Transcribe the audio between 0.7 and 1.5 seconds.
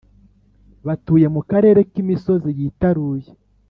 batuye mu